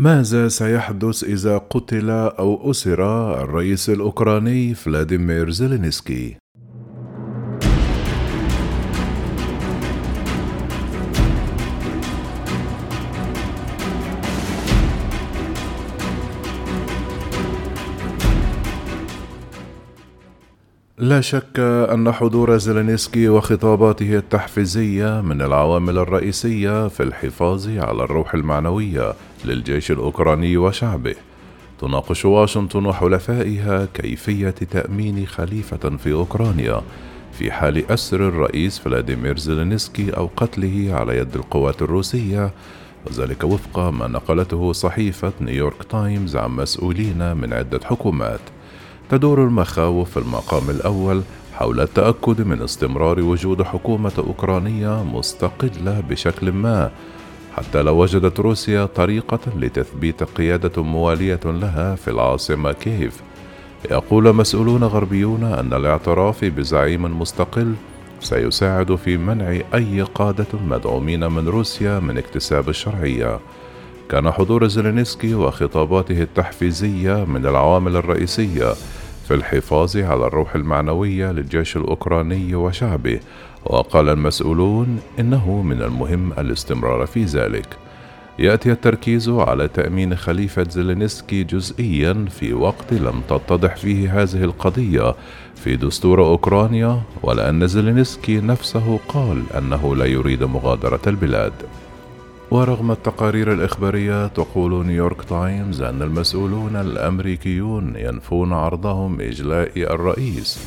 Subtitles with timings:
[0.00, 3.00] ماذا سيحدث إذا قتل أو أسر
[3.42, 6.36] الرئيس الأوكراني فلاديمير زيلينسكي؟
[21.00, 21.58] لا شك
[21.92, 29.14] أن حضور زيلينسكي وخطاباته التحفيزية من العوامل الرئيسية في الحفاظ على الروح المعنوية
[29.44, 31.14] للجيش الأوكراني وشعبه.
[31.80, 36.80] تناقش واشنطن وحلفائها كيفية تأمين خليفة في أوكرانيا
[37.32, 42.50] في حال أسر الرئيس فلاديمير زيلينسكي أو قتله على يد القوات الروسية
[43.06, 48.40] وذلك وفق ما نقلته صحيفة نيويورك تايمز عن مسؤولين من عدة حكومات.
[49.10, 51.22] تدور المخاوف في المقام الأول
[51.54, 56.90] حول التأكد من استمرار وجود حكومة أوكرانية مستقلة بشكل ما
[57.56, 63.20] حتى لو وجدت روسيا طريقة لتثبيت قيادة موالية لها في العاصمة كييف.
[63.90, 67.74] يقول مسؤولون غربيون أن الاعتراف بزعيم مستقل
[68.20, 73.40] سيساعد في منع أي قادة مدعومين من روسيا من اكتساب الشرعية.
[74.10, 78.74] كان حضور زيلينسكي وخطاباته التحفيزية من العوامل الرئيسية
[79.30, 83.20] في الحفاظ على الروح المعنوية للجيش الأوكراني وشعبه
[83.64, 87.76] وقال المسؤولون إنه من المهم الاستمرار في ذلك.
[88.38, 95.14] يأتي التركيز على تأمين خليفة زيلينسكي جزئيا في وقت لم تتضح فيه هذه القضية
[95.54, 101.52] في دستور أوكرانيا ولأن زيلينسكي نفسه قال أنه لا يريد مغادرة البلاد.
[102.50, 110.58] ورغم التقارير الإخبارية تقول نيويورك تايمز أن المسؤولون الأمريكيون ينفون عرضهم إجلاء الرئيس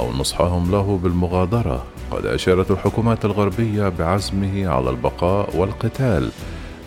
[0.00, 1.84] أو نصحهم له بالمغادرة.
[2.10, 6.30] قد أشارت الحكومات الغربية بعزمه على البقاء والقتال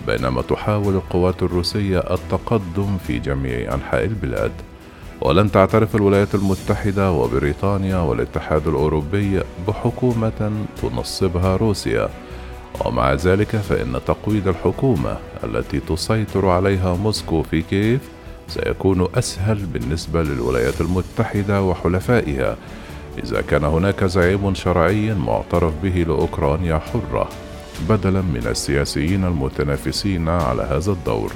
[0.07, 4.51] بينما تحاول القوات الروسية التقدم في جميع أنحاء البلاد.
[5.21, 10.51] ولن تعترف الولايات المتحدة وبريطانيا والاتحاد الأوروبي بحكومة
[10.81, 12.09] تنصبها روسيا.
[12.85, 18.02] ومع ذلك فإن تقويض الحكومة التي تسيطر عليها موسكو في كييف
[18.47, 22.58] سيكون أسهل بالنسبة للولايات المتحدة وحلفائها
[23.24, 27.29] إذا كان هناك زعيم شرعي معترف به لأوكرانيا حرة
[27.90, 31.31] بدلا من السياسيين المتنافسين على هذا الدور.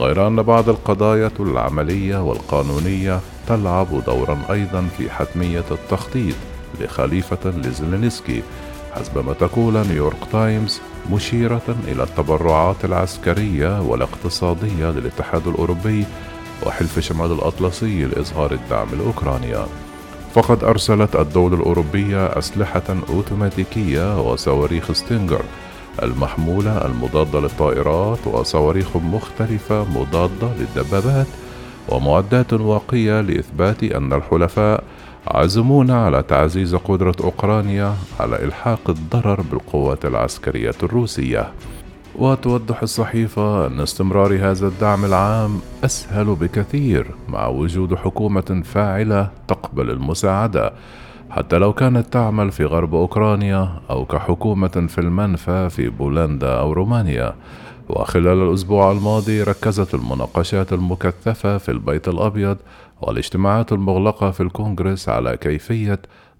[0.00, 6.34] غير أن بعض القضايا العملية والقانونية تلعب دورا أيضا في حتمية التخطيط
[6.80, 8.42] لخليفة لزلينسكي
[8.96, 10.80] حسب ما تقول نيويورك تايمز
[11.12, 16.04] مشيرة إلى التبرعات العسكرية والاقتصادية للاتحاد الأوروبي
[16.66, 19.66] وحلف شمال الأطلسي لإظهار الدعم لأوكرانيا.
[20.34, 25.42] فقد أرسلت الدولة الأوروبية أسلحة أوتوماتيكية وصواريخ ستينجر
[26.02, 31.26] المحمولة المضادة للطائرات وصواريخ مختلفة مضادة للدبابات
[31.88, 34.84] ومعدات واقية لإثبات أن الحلفاء
[35.28, 41.52] عازمون على تعزيز قدرة أوكرانيا على إلحاق الضرر بالقوات العسكرية الروسية.
[42.18, 50.72] وتوضح الصحيفة أن استمرار هذا الدعم العام أسهل بكثير مع وجود حكومة فاعلة تقبل المساعدة.
[51.30, 57.34] حتى لو كانت تعمل في غرب أوكرانيا أو كحكومة في المنفى في بولندا أو رومانيا.
[57.88, 62.56] وخلال الأسبوع الماضي ركزت المناقشات المكثفة في البيت الأبيض
[63.02, 65.98] والاجتماعات المغلقة في الكونغرس على كيفية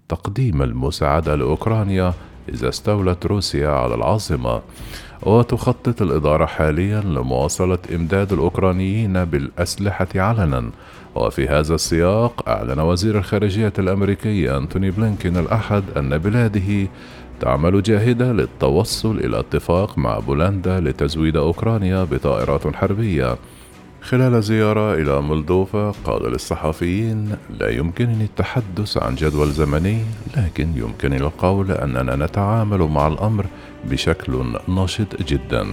[0.09, 2.13] تقديم المساعدة لأوكرانيا
[2.49, 4.61] إذا استولت روسيا على العاصمة.
[5.23, 10.71] وتخطط الإدارة حاليا لمواصلة إمداد الأوكرانيين بالأسلحة علنا.
[11.15, 16.87] وفي هذا السياق أعلن وزير الخارجية الأمريكي أنتوني بلينكين الأحد أن بلاده
[17.39, 23.37] تعمل جاهدة للتوصل إلى اتفاق مع بولندا لتزويد أوكرانيا بطائرات حربية.
[24.01, 30.01] خلال زيارة إلى مولدوفا قال للصحفيين لا يمكنني التحدث عن جدول زمني
[30.37, 33.45] لكن يمكنني القول أننا نتعامل مع الأمر
[33.85, 35.67] بشكل نشط جدا.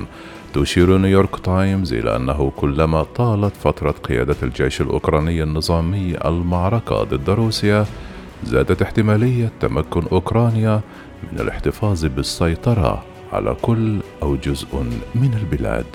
[0.54, 7.86] تشير نيويورك تايمز إلى أنه كلما طالت فترة قيادة الجيش الأوكراني النظامي المعركة ضد روسيا
[8.44, 10.80] زادت احتمالية تمكن أوكرانيا
[11.32, 14.66] من الاحتفاظ بالسيطرة على كل أو جزء
[15.14, 15.86] من البلاد.